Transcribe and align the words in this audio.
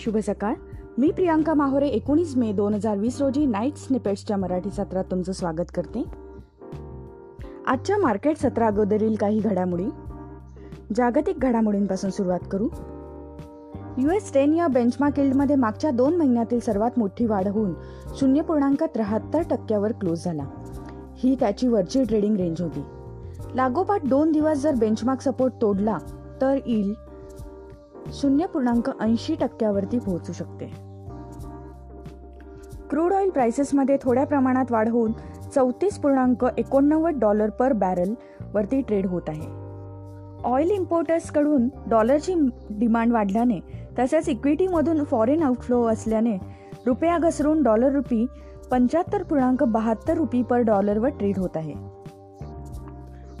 शुभ 0.00 0.16
सकाळ. 0.16 0.54
मी 0.98 1.10
प्रियांका 1.10 1.54
माहोरे 1.54 1.88
एकोणीस 1.88 2.36
मे 2.36 2.52
दोन 2.52 2.74
हजार 2.74 2.96
वीस 2.96 3.20
रोजी 3.20 3.46
नाईट 3.46 3.76
स्निपेट्सच्या 3.76 4.36
मराठी 4.36 4.70
सत्रात 4.70 5.04
तुमचं 5.10 5.32
स्वागत 5.32 5.70
करते. 5.74 6.04
आजच्या 7.66 7.98
मार्केट 7.98 8.36
सत्रा 8.36 8.66
अगोदरील 8.66 9.14
काही 9.14 9.38
घडामोडी. 9.38 9.84
जागतिक 10.96 11.38
घडामोडींपासून 11.38 12.10
सुरुवात 12.10 12.38
करू. 12.50 12.68
यू 13.98 14.10
एस 14.10 14.32
टेन 14.34 14.54
या 14.54 14.66
बेंचमार्क 14.66 15.18
इल्डमध्ये 15.18 15.56
मागच्या 15.56 15.90
दोन 15.90 16.16
महिन्यातील 16.16 16.60
सर्वात 16.60 16.90
मोठी 16.96 17.26
वाढ 17.26 17.48
होऊन 17.48 17.74
शून्य 18.16 18.40
पूर्णांक 18.40 18.82
त्र्याहत्तर 18.82 19.42
टक्क्यावर 19.50 19.92
क्लोज 19.92 20.24
झाला. 20.24 20.44
ही 21.16 21.36
त्याची 21.40 21.68
वरची 21.68 22.04
ट्रेडिंग 22.04 22.36
रेंज 22.36 22.60
होती. 22.60 22.82
लागोपाठ 23.54 24.06
दोन 24.06 24.32
दिवस 24.32 24.62
जर 24.62 24.74
बेंचमार्क 24.74 25.20
सपोर्ट 25.20 25.52
तोडला 25.62 25.98
तर 26.40 26.58
येईल 26.66 26.94
शून्य 28.06 28.46
पूर्णांक 28.46 28.90
ऐंशी 29.00 29.34
टक्क्यावरती 29.34 29.98
पोहोचू 29.98 30.32
शकते. 30.32 30.90
क्रूड 32.90 33.12
ऑइल 33.12 33.30
प्राइसेसमध्ये 33.30 33.96
थोड्या 34.02 34.26
प्रमाणात 34.26 34.64
वाढ 34.70 34.88
होऊन 34.88 35.12
चौतीस 35.54 35.98
पूर्णांक 35.98 36.46
एकोणनव्वद 36.58 37.18
डॉलर 37.18 37.50
पर 37.50 37.72
बॅरल 37.72 38.14
वरती 38.54 38.80
ट्रेड 38.80 39.06
होत 39.06 39.28
आहे. 39.28 39.46
ऑइल 40.44 40.70
इम्पोर्टर्सकडून 40.70 41.68
डॉलरची 41.90 42.34
डिमांड 42.70 43.12
वाढल्याने 43.12 43.60
तसेच 43.98 44.28
इक्विटीमधून 44.28 45.04
फॉरेन 45.04 45.42
आउटफ्लो 45.42 45.82
असल्याने 45.84 46.36
रुपया 46.86 47.18
घसरून 47.18 47.62
डॉलर 47.62 47.92
रुपी 47.92 48.26
पंच्याहत्तर 48.70 49.22
पूर्णांक 49.22 49.62
बहात्तर 49.62 50.16
रुपी 50.16 50.42
पर 50.42 50.58
डॉलरवर 50.58 51.08
ट्रेड 51.08 51.38
होत 51.38 51.56
आहे. 51.56 51.99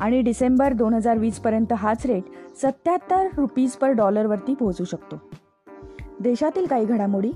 आणि 0.00 0.20
डिसेंबर 0.22 0.72
दोन 0.72 0.94
हजार 0.94 1.18
वीसपर्यंत 1.18 1.72
हाच 1.72 2.06
रेट 2.06 2.24
सत्याहत्तर 2.62 3.26
रुपीज 3.36 3.72
पर 3.72 3.92
डॉलरवरती 3.92 4.54
पोहोचू 4.54 4.84
शकतो. 4.84 5.16
देशातील 6.20 6.66
काही 6.66 6.84
घडामोडी. 6.84 7.30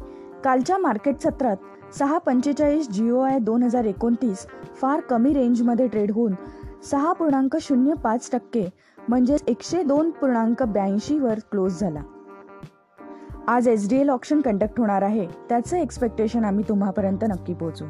कालच्या 0.45 0.79
मार्केट 0.79 1.21
सत्रात 1.21 1.57
सहा 1.99 2.19
पंचेचाळीस 2.19 2.89
जिओ 2.91 3.21
आय 3.21 3.39
दोन 3.39 3.63
हजार 3.63 3.85
एकोणतीस 3.85 4.47
फार 4.81 5.01
कमी 5.01 5.33
रेंजमध्ये 5.35 5.87
ट्रेड 5.87 6.11
होऊन 6.11 6.35
सहा 6.85 7.13
पूर्णांक 7.13 7.57
शून्य 7.61 7.95
पाच 7.95 8.31
टक्के 8.33 8.67
म्हणजे 9.09 9.37
एकशे 9.49 9.83
दोन 9.83 10.11
पूर्णांक 10.11 10.63
ब्याऐंशीवर 10.63 11.39
क्लोज 11.51 11.81
झाला. 11.81 12.03
आज 13.47 13.69
S 13.69 13.89
D 13.91 13.97
L 13.97 14.09
option 14.09 14.41
conduct 14.41 14.81
होणार 14.81 15.03
आहे 15.03 15.27
त्याचं 15.49 15.77
एक्सपेक्टेशन 15.77 16.45
आम्ही 16.45 16.65
तुम्हापर्यंत 16.69 17.25
नक्की 17.25 17.55
पोहोचू. 17.55 17.85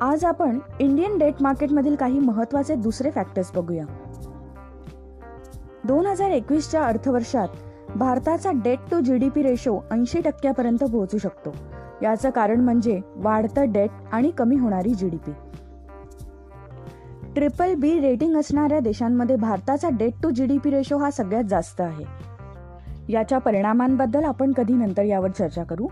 आज 0.00 0.24
आपण 0.24 0.58
इंडियन 0.80 1.16
डेट 1.18 1.40
मार्केटमधील 1.42 1.94
काही 1.94 2.18
महत्त्वाचे 2.18 2.74
दुसरे 2.74 3.10
फॅक्टर्स 3.10 3.50
बघूया. 3.54 3.84
दोन 5.84 6.06
हजार 6.06 6.30
एकवीसच्या 6.30 6.84
अर्थवर्षात 6.84 7.96
भारताचा 7.96 8.50
debt 8.54 8.78
to 8.90 9.00
G 9.00 9.16
D 9.16 9.28
P 9.28 9.42
ratio 9.42 9.78
ऐंशी 9.90 10.20
टक्क्यापर्यंत 10.20 10.84
पोहोचू 10.84 11.18
शकतो. 11.18 11.52
याचं 12.02 12.30
कारण 12.30 12.60
म्हणजे 12.60 13.00
वाढतं 13.16 13.72
डेट 13.72 13.90
आणि 14.12 14.30
कमी 14.30 14.56
होणारी 14.56 14.94
G 14.94 15.08
D 15.08 15.16
P 15.16 15.32
triple 17.34 17.74
B 17.74 17.98
rating 18.00 18.36
असणाऱ्या 18.36 18.80
देशांमध्ये 18.80 19.36
भारताचा 19.36 19.88
debt 19.88 20.22
to 20.22 20.30
G 20.30 20.46
D 20.46 20.58
P 20.58 20.70
ratio 20.70 20.98
हा 20.98 21.10
सगळ्यात 21.10 21.44
जास्त 21.44 21.80
आहे. 21.80 22.04
याच्या 23.08 23.38
परिणामांबद्दल 23.38 24.24
आपण 24.24 24.52
कधी 24.52 24.74
नंतर 24.74 25.02
यावर 25.02 25.30
चर्चा 25.30 25.64
करू? 25.64 25.86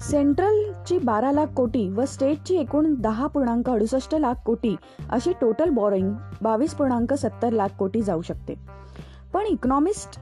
सेंट्रलची 0.00 0.98
बारा 0.98 1.32
लाख 1.32 1.46
कोटी 1.46 1.88
व 1.88 2.04
स्टेटची 2.04 2.56
एकूण 2.56 2.94
दहा 2.98 3.26
पूर्णांक 3.26 3.70
अडुसष्ट 3.70 4.14
लाख 4.14 4.34
कोटी 4.46 4.76
अशी 5.10 5.32
टोटल 5.40 5.70
बॉरोईंग 5.70 6.12
बावीस 6.42 6.74
पूर्णांक 6.74 7.14
सत्तर 7.14 7.50
लाख 7.50 7.68
कोटी 7.78 8.02
जाऊ 8.02 8.22
शकते. 8.22 8.54
पण 9.34 9.46
इकॉनॉमिस्ट 9.46 10.18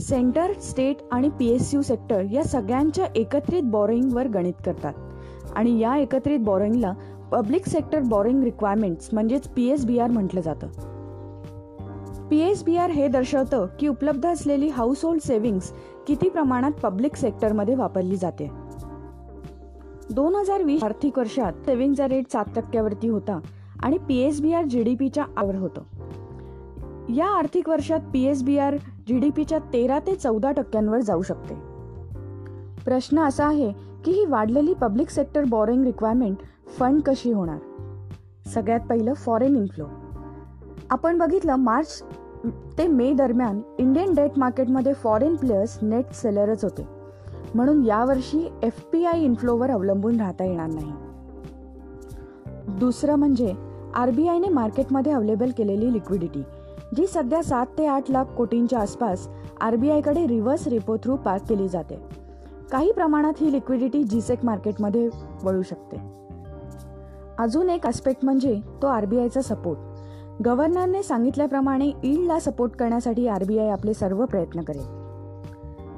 सेंटर 0.00 0.52
स्टेट 0.52 0.96
आणि 1.12 1.28
पी 1.38 1.48
एस 1.48 1.74
यू 1.74 1.82
सेक्टर 1.82 2.22
या 2.32 2.44
सगळ्यांच्या 2.44 3.06
एकत्रित 3.16 3.62
बॉरोईंगवर 3.62 4.28
गणित 4.28 4.62
करतात. 4.66 4.92
आणि 5.56 5.78
या 5.78 5.96
एकत्रित 5.96 6.40
बॉरोईंगला 6.40 6.92
पब्लिक 7.32 7.66
सेक्टर 7.66 8.00
बॉरोईंग 8.00 8.42
रिक्वायरमेंट्स 8.42 9.08
म्हणजेच 9.12 9.48
पी 9.48 9.68
एस 9.68 9.84
बी 9.84 9.98
आर 9.98 10.10
म्हटलं 10.10 10.40
जातं. 10.40 10.66
पी 12.28 12.38
एस 12.38 12.64
बी 12.64 12.76
आर 12.76 12.90
हे 12.90 13.08
दर्शवतं 13.08 13.66
की 13.80 13.88
उपलब्ध 13.88 14.26
असलेली 14.26 14.68
हाऊस 14.68 15.04
होल्ड 15.04 15.22
सेव्हिंग्स 15.22 15.72
किती 16.06 16.28
प्रमाणात 16.28 16.72
पब्लिक 16.82 17.16
सेक्टरमध्ये 17.16 17.74
वापरली 17.74 18.16
जाते. 18.16 18.61
दोन 20.10 20.34
हजार 20.34 20.62
वीस 20.62 20.84
आर्थिक 20.84 21.18
वर्षात 21.18 21.52
सेव्हिंगचा 21.66 22.08
रेट 22.08 22.32
सात 22.32 22.44
टक्क्यावरती 22.56 23.08
होता 23.08 23.40
आणि 23.82 23.98
P 23.98 24.18
S 24.18 24.40
B 24.40 24.52
R 24.52 24.64
G 24.64 24.82
D 24.82 24.94
पीच्या 24.94 25.24
आवर 25.36 25.54
होतं. 25.54 25.82
या 27.14 27.26
आर्थिक 27.26 27.68
वर्षात 27.68 28.00
P 28.12 28.22
S 28.22 28.42
B 28.42 28.58
R 28.58 28.76
G 28.76 29.18
D 29.18 29.30
पीच्या 29.30 29.58
तेरा 29.72 29.98
ते 29.98 30.14
चौदा 30.14 30.50
टक्क्यांवर 30.50 31.00
जाऊ 31.00 31.22
शकते. 31.22 31.54
प्रश्न 32.84 33.18
असा 33.18 33.46
आहे 33.46 33.72
की 34.04 34.10
ही 34.10 34.26
वाढलेली 34.26 34.74
public 34.74 35.10
sector 35.10 35.44
borrowing 35.44 35.84
requirement 35.84 36.36
fund 36.78 37.02
कशी 37.02 37.32
होणार? 37.32 37.58
सगळ्यात 38.46 38.80
पहिलं 38.80 39.12
फॉरेन 39.14 39.56
इन्फ्लो. 39.56 39.84
आपण 40.90 41.18
बघितलं 41.18 41.54
मार्च 41.54 42.02
ते 42.78 42.86
मे 42.88 43.12
दरम्यान 43.12 43.60
इंडियन 43.78 44.14
डेट 44.14 44.30
मार्केटमध्ये 44.36 44.92
फॉरेन 44.92 45.36
प्लेयर्स 45.36 45.78
नेट 45.82 46.12
सेलरच 46.12 46.64
होते. 46.64 47.01
म्हणून 47.54 47.84
यावर्षी 47.84 48.48
एफ 48.62 48.80
पी 48.92 49.04
आय 49.04 49.22
इन्फ्लोवर 49.24 49.70
अवलंबून 49.70 50.20
राहता 50.20 50.44
येणार 50.44 50.68
नाही. 50.68 50.92
दुसरं 52.78 53.14
म्हणजे 53.14 53.52
आर 53.94 54.10
बी 54.10 54.26
आयने 54.28 54.48
मार्केटमध्ये 54.48 55.12
अवेलेबल 55.12 55.50
केलेली 55.56 55.92
लिक्विडिटी 55.92 56.42
जी 56.96 57.06
सध्या 57.06 57.42
सात 57.42 57.66
ते 57.78 57.86
आठ 57.86 58.10
लाख 58.10 58.24
कोटींच्या 58.36 58.78
आसपास 58.78 59.28
आर 59.60 59.76
बी 59.76 59.90
आयकडे 59.90 60.26
रिव्हर्स 60.26 60.66
रेपो 60.68 60.96
थ्रू 60.96 61.16
पार्क 61.16 61.42
केली 61.48 61.68
जाते. 61.68 61.98
काही 62.72 62.92
प्रमाणात 62.92 63.40
ही 63.40 63.52
लिक्विडिटी 63.52 64.02
जीसेक 64.04 64.44
मार्केटमध्ये 64.44 65.08
वळू 65.42 65.62
शकते. 65.62 65.96
अजून 67.38 67.70
एक 67.70 67.86
आस्पेक्ट 67.86 68.24
म्हणजे 68.24 68.60
तो 68.82 68.86
आर 68.86 69.04
बी 69.04 69.18
आयचा 69.18 69.42
सपोर्ट 69.42 70.42
गव्हर्नरने 70.44 71.02
सांगितल्याप्रमाणे 71.02 71.90
ईल्डला 72.04 72.38
सपोर्ट 72.40 72.72
करण्यासाठी 72.72 73.26
आर 73.28 73.44
बी 73.44 73.58
आय 73.58 73.68
आपले 73.68 73.94
सर्व 73.94 74.24
प्रयत्न 74.24 74.60
करेल. 74.60 75.01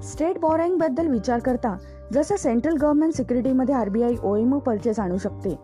स्टेट 0.05 0.39
बॉरोईंगबद्दल 0.39 1.07
विचार 1.07 1.41
करता 1.41 1.77
जसं 2.13 2.37
सेंट्रल 2.37 2.77
गव्हर्नमेंट 2.77 3.15
सिक्युरिटीमध्ये 3.15 3.75
आरबीआय 3.75 4.15
ओएमओ 4.23 4.59
परचेस 4.59 4.99
आणू 5.01 5.19
शकते 5.19 5.55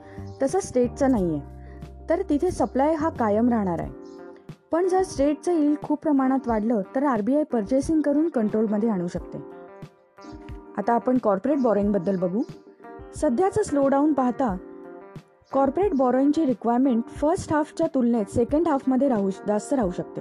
तसं 0.43 0.61
स्टेटचं 0.61 1.11
नाही 1.11 1.34
आहे 1.34 2.09
तर 2.09 2.23
तिथे 2.28 2.50
सप्लाय 2.50 2.95
हा 2.95 3.09
कायम 3.09 3.49
राहणार 3.49 3.81
आहे. 3.81 3.91
पण 4.73 4.89
जर 4.89 5.03
स्टेटचं 5.03 5.53
यील्ड 5.53 5.83
खूप 5.83 6.03
प्रमाणात 6.03 6.49
वाढलं 6.49 6.81
तर 6.95 7.05
आरबीआय 7.06 7.45
परचेसिंग 7.45 8.00
करून 8.00 8.29
कंट्रोलमध्ये 8.29 8.89
आणू 8.89 9.06
शकते. 9.06 9.39
आता 10.79 10.93
आपण 10.93 11.19
कॉर्पोरेट 11.23 11.62
बॉरोईंगबद्दल 11.62 12.17
बघू. 12.17 12.43
सध्याचं 13.17 13.62
स्लोडाऊन 13.62 14.12
पाहता 14.12 14.56
कॉर्पोरेट 15.53 15.95
बॉरोईंगची 15.95 16.45
रिक्वायरमेंट 16.47 17.09
फर्स्ट 17.11 17.53
हाफच्या 17.53 17.87
तुलनेत 17.95 18.34
सेकंड 18.34 18.69
हाफमध्ये 18.69 19.09
राहू 19.09 19.31
जास्त 19.49 19.73
राहू 19.75 19.91
शकते. 19.91 20.21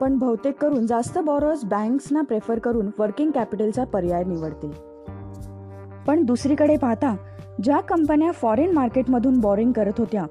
पण 0.00 0.18
बहुतेक 0.18 0.60
करून 0.62 0.86
जास्त 0.86 1.18
बॉरोअर्स 1.18 1.64
बँक्सना 1.64 2.20
प्रेफर 2.20 2.58
करून 2.58 2.90
वर्किंग 2.98 3.30
कॅपिटलचा 3.30 3.84
पर्याय 3.84 4.24
निवडतील. 4.24 4.70
पण 6.06 6.24
दुसरीकडे 6.24 6.76
पाहता 6.76 7.14
ज्या 7.62 7.80
कंपन्या 7.80 8.30
फॉरेन 8.32 8.72
मार्केटमधून 8.72 9.38
बॉरिंग 9.40 9.72
करत 9.72 9.98
होत्या 9.98 10.24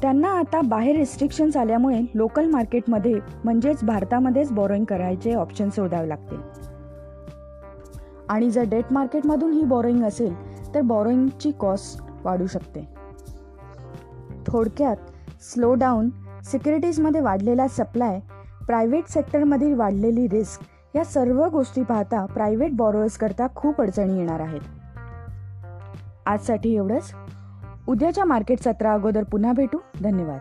त्यांना 0.00 0.28
आता 0.28 0.60
बाहेर 0.60 0.96
रिस्ट्रिक्शन्स 0.96 1.56
आल्यामुळे 1.56 2.00
लोकल 2.14 2.50
मार्केटमध्ये 2.50 3.14
म्हणजेच 3.44 3.84
भारतामध्येच 3.84 4.52
बॉरोईंग 4.52 4.84
करायचे 4.84 5.34
ऑप्शन 5.34 5.68
शोधावे 5.76 6.08
लागते 6.08 6.36
आणि 8.28 8.50
जर 8.50 8.64
डेट 8.64 8.84
मार्केटमधून 8.90 9.52
ही 9.52 9.64
बॉरोईंग 9.64 10.04
असेल 10.04 10.34
तर 10.74 10.80
बॉरोईंगची 10.80 11.50
कॉस्ट 11.50 12.02
वाढू 12.24 12.46
शकते. 12.46 12.88
थोडक्यात 14.46 14.96
स्लो 15.42 15.74
डाऊन 15.74 16.10
सिक्युरिटीजमध्ये 16.44 17.20
वाढलेला 17.20 17.68
सप्लाय 17.68 18.20
प्रायव्हेट 18.66 19.06
सेक्टरमधील 19.08 19.74
वाढलेली 19.74 20.28
रिस्क 20.28 20.60
या 20.96 21.04
सर्व 21.04 21.46
गोष्टी 21.46 21.82
पाहता 21.82 22.26
प्रायव्हेट 22.26 22.76
बॉरोअर्स 22.76 23.16
करता 23.16 23.46
खूप 23.54 23.80
अडचणी 23.80 24.18
येणार 24.18 24.40
आहेत. 24.40 24.60
आजसाठी 26.26 26.74
एवढंच. 26.74 27.14
उद्याच्या 27.88 28.24
मार्केट 28.24 28.60
सत्रा 28.60 28.92
अगोदर 28.92 29.22
पुन्हा 29.22 29.52
भेटू. 29.52 29.78
धन्यवाद. 30.02 30.38